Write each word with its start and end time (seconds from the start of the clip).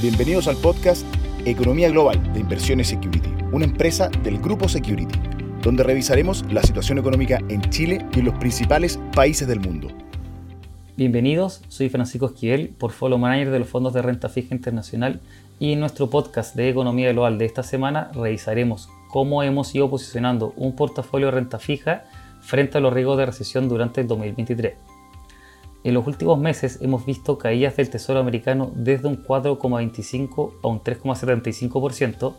Bienvenidos 0.00 0.46
al 0.46 0.56
podcast 0.58 1.04
Economía 1.44 1.90
Global 1.90 2.32
de 2.32 2.38
Inversiones 2.38 2.86
Security, 2.86 3.30
una 3.50 3.64
empresa 3.64 4.08
del 4.22 4.38
grupo 4.38 4.68
Security, 4.68 5.18
donde 5.60 5.82
revisaremos 5.82 6.44
la 6.52 6.62
situación 6.62 6.98
económica 6.98 7.40
en 7.48 7.62
Chile 7.62 8.06
y 8.14 8.22
los 8.22 8.38
principales 8.38 9.00
países 9.12 9.48
del 9.48 9.58
mundo. 9.58 9.88
Bienvenidos, 10.96 11.64
soy 11.66 11.88
Francisco 11.88 12.26
Esquivel, 12.26 12.68
portfolio 12.68 13.18
manager 13.18 13.50
de 13.50 13.58
los 13.58 13.68
fondos 13.68 13.92
de 13.92 14.02
renta 14.02 14.28
fija 14.28 14.54
internacional 14.54 15.20
y 15.58 15.72
en 15.72 15.80
nuestro 15.80 16.08
podcast 16.08 16.54
de 16.54 16.68
Economía 16.68 17.10
Global 17.10 17.36
de 17.36 17.46
esta 17.46 17.64
semana 17.64 18.12
revisaremos 18.14 18.88
cómo 19.08 19.42
hemos 19.42 19.74
ido 19.74 19.90
posicionando 19.90 20.54
un 20.56 20.76
portafolio 20.76 21.26
de 21.26 21.32
renta 21.32 21.58
fija 21.58 22.04
frente 22.40 22.78
a 22.78 22.80
los 22.80 22.92
riesgos 22.92 23.18
de 23.18 23.26
recesión 23.26 23.68
durante 23.68 24.02
el 24.02 24.06
2023. 24.06 24.74
En 25.84 25.94
los 25.94 26.06
últimos 26.06 26.38
meses 26.38 26.78
hemos 26.82 27.06
visto 27.06 27.38
caídas 27.38 27.76
del 27.76 27.88
Tesoro 27.88 28.18
americano 28.18 28.72
desde 28.74 29.06
un 29.06 29.24
4,25 29.24 30.54
a 30.62 30.68
un 30.68 30.80
3,75% 30.80 32.34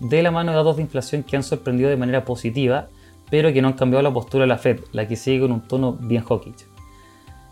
de 0.00 0.22
la 0.22 0.30
mano 0.30 0.50
de 0.50 0.58
datos 0.58 0.76
de 0.76 0.82
inflación 0.82 1.22
que 1.22 1.36
han 1.36 1.42
sorprendido 1.42 1.88
de 1.88 1.96
manera 1.96 2.24
positiva, 2.24 2.88
pero 3.30 3.52
que 3.52 3.62
no 3.62 3.68
han 3.68 3.74
cambiado 3.74 4.02
la 4.02 4.12
postura 4.12 4.42
de 4.42 4.48
la 4.48 4.58
Fed, 4.58 4.80
la 4.92 5.08
que 5.08 5.16
sigue 5.16 5.40
con 5.40 5.52
un 5.52 5.62
tono 5.62 5.94
bien 5.94 6.22
hawkish. 6.22 6.66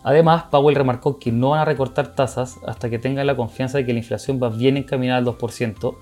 Además, 0.03 0.43
Powell 0.51 0.75
remarcó 0.75 1.17
que 1.17 1.31
no 1.31 1.51
van 1.51 1.61
a 1.61 1.65
recortar 1.65 2.13
tasas 2.13 2.59
hasta 2.67 2.89
que 2.89 2.99
tengan 2.99 3.25
la 3.25 3.35
confianza 3.35 3.77
de 3.77 3.85
que 3.85 3.93
la 3.93 3.99
inflación 3.99 4.39
va 4.41 4.49
bien 4.49 4.77
encaminada 4.77 5.19
al 5.19 5.25
2%, 5.25 5.95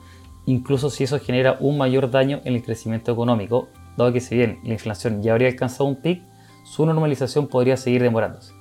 incluso 0.47 0.89
si 0.89 1.05
eso 1.05 1.19
genera 1.19 1.57
un 1.61 1.77
mayor 1.77 2.11
daño 2.11 2.41
en 2.43 2.55
el 2.55 2.63
crecimiento 2.63 3.11
económico, 3.11 3.69
dado 3.95 4.11
que 4.11 4.21
si 4.21 4.35
bien 4.35 4.59
la 4.63 4.73
inflación 4.73 5.21
ya 5.21 5.31
habría 5.31 5.47
alcanzado 5.47 5.85
un 5.85 6.01
pic, 6.01 6.23
su 6.65 6.85
normalización 6.85 7.47
podría 7.47 7.77
seguir 7.77 8.01
demorándose. 8.01 8.58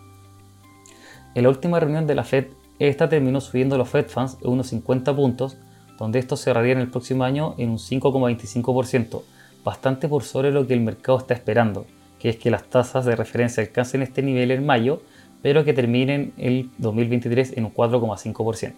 En 1.35 1.43
la 1.43 1.49
última 1.49 1.79
reunión 1.79 2.07
de 2.07 2.15
la 2.15 2.25
Fed, 2.25 2.47
esta 2.79 3.09
terminó 3.09 3.41
subiendo 3.41 3.77
los 3.77 3.89
Fed 3.89 4.07
Funds 4.07 4.39
en 4.43 4.51
unos 4.51 4.69
50 4.69 5.15
puntos, 5.15 5.57
donde 5.99 6.19
estos 6.19 6.41
cerrarían 6.41 6.79
el 6.79 6.91
próximo 6.91 7.25
año 7.25 7.55
en 7.59 7.70
un 7.70 7.79
5,25%, 7.79 9.23
bastante 9.65 10.09
por 10.09 10.23
sobre 10.23 10.53
lo 10.53 10.67
que 10.67 10.75
el 10.75 10.81
mercado 10.81 11.19
está 11.19 11.35
esperando, 11.35 11.87
que 12.19 12.31
es 12.31 12.37
que 12.37 12.51
las 12.51 12.65
tasas 12.65 13.05
de 13.05 13.17
referencia 13.17 13.62
alcancen 13.62 14.03
este 14.03 14.23
nivel 14.23 14.51
en 14.51 14.65
mayo, 14.65 15.03
pero 15.43 15.65
que 15.65 15.73
terminen 15.73 16.33
el 16.37 16.70
2023 16.79 17.57
en 17.57 17.65
un 17.65 17.75
4,5%. 17.75 18.75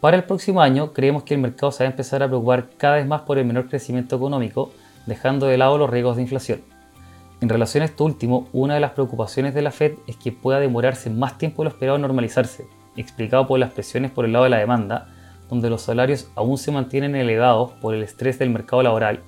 Para 0.00 0.16
el 0.16 0.24
próximo 0.24 0.62
año 0.62 0.92
creemos 0.92 1.24
que 1.24 1.34
el 1.34 1.40
mercado 1.40 1.72
se 1.72 1.84
va 1.84 1.88
a 1.88 1.90
empezar 1.90 2.22
a 2.22 2.28
preocupar 2.28 2.70
cada 2.76 2.96
vez 2.96 3.06
más 3.06 3.22
por 3.22 3.38
el 3.38 3.44
menor 3.44 3.68
crecimiento 3.68 4.16
económico, 4.16 4.70
dejando 5.06 5.46
de 5.46 5.58
lado 5.58 5.76
los 5.76 5.90
riesgos 5.90 6.16
de 6.16 6.22
inflación. 6.22 6.62
En 7.40 7.48
relación 7.48 7.82
a 7.82 7.86
esto 7.86 8.04
último, 8.04 8.48
una 8.52 8.74
de 8.74 8.80
las 8.80 8.90
preocupaciones 8.90 9.54
de 9.54 9.62
la 9.62 9.70
Fed 9.70 9.94
es 10.06 10.16
que 10.16 10.30
pueda 10.30 10.60
demorarse 10.60 11.08
más 11.08 11.38
tiempo 11.38 11.62
de 11.62 11.70
lo 11.70 11.74
esperado 11.74 11.96
normalizarse, 11.96 12.66
explicado 12.96 13.46
por 13.46 13.58
las 13.58 13.72
presiones 13.72 14.10
por 14.10 14.26
el 14.26 14.32
lado 14.32 14.44
de 14.44 14.50
la 14.50 14.58
demanda, 14.58 15.08
donde 15.48 15.70
los 15.70 15.80
salarios 15.80 16.30
aún 16.34 16.58
se 16.58 16.70
mantienen 16.70 17.16
elevados 17.16 17.72
por 17.80 17.94
el 17.94 18.02
estrés 18.02 18.38
del 18.38 18.50
mercado 18.50 18.82
laboral, 18.82 19.20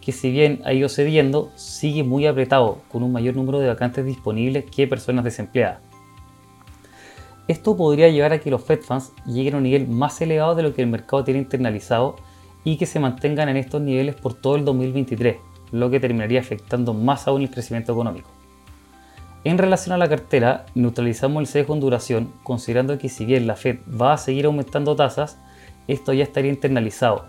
que 0.00 0.10
si 0.10 0.32
bien 0.32 0.60
ha 0.64 0.72
ido 0.72 0.88
cediendo, 0.88 1.52
sigue 1.54 2.02
muy 2.02 2.26
apretado, 2.26 2.78
con 2.90 3.04
un 3.04 3.12
mayor 3.12 3.36
número 3.36 3.60
de 3.60 3.68
vacantes 3.68 4.04
disponibles 4.04 4.64
que 4.64 4.88
personas 4.88 5.24
desempleadas. 5.24 5.78
Esto 7.46 7.76
podría 7.76 8.08
llevar 8.08 8.32
a 8.32 8.40
que 8.40 8.50
los 8.50 8.62
Fed 8.64 8.80
Funds 8.80 9.12
lleguen 9.24 9.54
a 9.54 9.56
un 9.58 9.62
nivel 9.62 9.86
más 9.86 10.20
elevado 10.20 10.56
de 10.56 10.64
lo 10.64 10.74
que 10.74 10.82
el 10.82 10.88
mercado 10.88 11.22
tiene 11.22 11.38
internalizado 11.38 12.16
y 12.64 12.76
que 12.76 12.86
se 12.86 12.98
mantengan 12.98 13.48
en 13.48 13.56
estos 13.56 13.80
niveles 13.80 14.16
por 14.16 14.34
todo 14.34 14.56
el 14.56 14.64
2023, 14.64 15.36
lo 15.72 15.90
que 15.90 15.98
terminaría 15.98 16.40
afectando 16.40 16.94
más 16.94 17.26
aún 17.26 17.42
el 17.42 17.50
crecimiento 17.50 17.92
económico. 17.92 18.30
En 19.44 19.58
relación 19.58 19.92
a 19.92 19.98
la 19.98 20.08
cartera, 20.08 20.66
neutralizamos 20.76 21.40
el 21.40 21.46
sesgo 21.48 21.74
en 21.74 21.80
duración, 21.80 22.32
considerando 22.44 22.96
que 22.98 23.08
si 23.08 23.24
bien 23.24 23.48
la 23.48 23.56
Fed 23.56 23.78
va 23.88 24.12
a 24.12 24.18
seguir 24.18 24.46
aumentando 24.46 24.94
tasas, 24.94 25.38
esto 25.88 26.12
ya 26.12 26.22
estaría 26.22 26.52
internalizado, 26.52 27.24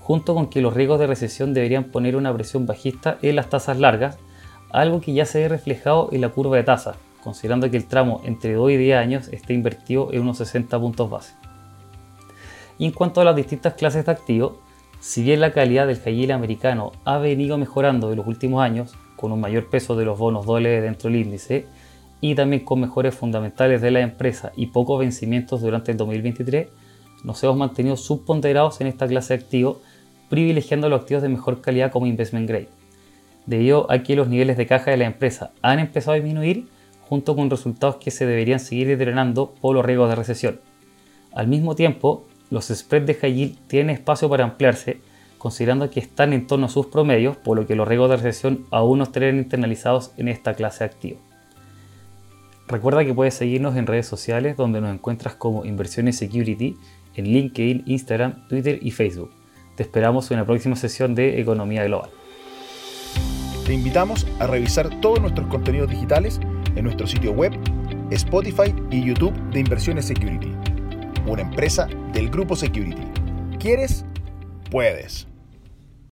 junto 0.00 0.34
con 0.34 0.48
que 0.48 0.62
los 0.62 0.72
riesgos 0.72 0.98
de 0.98 1.06
recesión 1.06 1.52
deberían 1.52 1.84
poner 1.84 2.16
una 2.16 2.32
presión 2.32 2.64
bajista 2.64 3.18
en 3.20 3.36
las 3.36 3.50
tasas 3.50 3.78
largas, 3.78 4.18
algo 4.70 5.02
que 5.02 5.12
ya 5.12 5.26
se 5.26 5.40
ve 5.40 5.48
reflejado 5.48 6.08
en 6.12 6.22
la 6.22 6.30
curva 6.30 6.56
de 6.56 6.62
tasas, 6.62 6.96
considerando 7.22 7.70
que 7.70 7.76
el 7.76 7.86
tramo 7.86 8.22
entre 8.24 8.54
2 8.54 8.70
y 8.70 8.76
10 8.78 8.96
años 8.96 9.28
está 9.28 9.52
invertido 9.52 10.08
en 10.12 10.22
unos 10.22 10.38
60 10.38 10.78
puntos 10.80 11.10
base. 11.10 11.34
Y 12.78 12.86
en 12.86 12.92
cuanto 12.92 13.20
a 13.20 13.24
las 13.24 13.36
distintas 13.36 13.74
clases 13.74 14.06
de 14.06 14.12
activos, 14.12 14.52
si 15.00 15.22
bien 15.22 15.40
la 15.40 15.52
calidad 15.52 15.86
del 15.86 15.98
high 15.98 16.32
americano 16.32 16.92
ha 17.04 17.18
venido 17.18 17.56
mejorando 17.58 18.10
en 18.10 18.16
los 18.16 18.26
últimos 18.26 18.62
años, 18.62 18.94
con 19.16 19.32
un 19.32 19.40
mayor 19.40 19.68
peso 19.68 19.96
de 19.96 20.04
los 20.04 20.18
bonos 20.18 20.46
dobles 20.46 20.82
dentro 20.82 21.10
del 21.10 21.20
índice, 21.20 21.66
y 22.20 22.34
también 22.34 22.64
con 22.64 22.80
mejores 22.80 23.14
fundamentales 23.14 23.80
de 23.80 23.90
la 23.90 24.00
empresa 24.00 24.52
y 24.56 24.66
pocos 24.66 24.98
vencimientos 24.98 25.60
durante 25.60 25.92
el 25.92 25.98
2023, 25.98 26.68
nos 27.24 27.42
hemos 27.42 27.56
mantenido 27.56 27.96
subponderados 27.96 28.80
en 28.80 28.88
esta 28.88 29.06
clase 29.06 29.36
de 29.36 29.44
activos, 29.44 29.78
privilegiando 30.28 30.88
los 30.88 31.00
activos 31.00 31.22
de 31.22 31.28
mejor 31.28 31.60
calidad 31.60 31.90
como 31.90 32.06
investment 32.06 32.48
grade. 32.48 32.68
Debido 33.46 33.90
a 33.90 34.02
que 34.02 34.16
los 34.16 34.28
niveles 34.28 34.56
de 34.56 34.66
caja 34.66 34.90
de 34.90 34.98
la 34.98 35.06
empresa 35.06 35.52
han 35.62 35.78
empezado 35.78 36.12
a 36.12 36.16
disminuir, 36.16 36.68
junto 37.08 37.34
con 37.34 37.48
resultados 37.48 37.96
que 37.96 38.10
se 38.10 38.26
deberían 38.26 38.60
seguir 38.60 38.86
deteriorando 38.86 39.54
por 39.60 39.74
los 39.74 39.84
riesgos 39.84 40.10
de 40.10 40.16
recesión. 40.16 40.60
Al 41.32 41.48
mismo 41.48 41.74
tiempo, 41.74 42.26
los 42.50 42.68
spreads 42.68 43.06
de 43.06 43.14
high 43.14 43.58
tienen 43.66 43.96
espacio 43.96 44.28
para 44.28 44.44
ampliarse, 44.44 45.00
considerando 45.36 45.90
que 45.90 46.00
están 46.00 46.32
en 46.32 46.46
torno 46.46 46.66
a 46.66 46.70
sus 46.70 46.86
promedios, 46.86 47.36
por 47.36 47.56
lo 47.56 47.66
que 47.66 47.76
los 47.76 47.86
riesgos 47.86 48.10
de 48.10 48.16
recesión 48.16 48.66
aún 48.70 48.98
no 48.98 49.04
estarían 49.04 49.36
internalizados 49.36 50.12
en 50.16 50.28
esta 50.28 50.54
clase 50.54 50.84
de. 50.84 51.18
Recuerda 52.66 53.04
que 53.04 53.14
puedes 53.14 53.34
seguirnos 53.34 53.76
en 53.76 53.86
redes 53.86 54.06
sociales 54.06 54.56
donde 54.56 54.80
nos 54.80 54.92
encuentras 54.92 55.34
como 55.34 55.64
Inversiones 55.64 56.16
Security 56.16 56.76
en 57.14 57.24
LinkedIn, 57.24 57.84
Instagram, 57.86 58.46
Twitter 58.48 58.78
y 58.82 58.90
Facebook. 58.90 59.30
Te 59.76 59.82
esperamos 59.82 60.30
en 60.30 60.38
la 60.38 60.44
próxima 60.44 60.76
sesión 60.76 61.14
de 61.14 61.40
Economía 61.40 61.84
Global. 61.84 62.10
Te 63.64 63.72
invitamos 63.74 64.26
a 64.38 64.46
revisar 64.46 65.00
todos 65.00 65.20
nuestros 65.20 65.46
contenidos 65.48 65.90
digitales 65.90 66.40
en 66.74 66.84
nuestro 66.84 67.06
sitio 67.06 67.32
web, 67.32 67.52
Spotify 68.10 68.74
y 68.90 69.04
YouTube 69.04 69.34
de 69.50 69.60
Inversiones 69.60 70.06
Security 70.06 70.67
una 71.28 71.42
empresa 71.42 71.86
del 72.12 72.30
grupo 72.30 72.56
Security. 72.56 73.02
¿Quieres? 73.58 74.04
Puedes. 74.70 75.26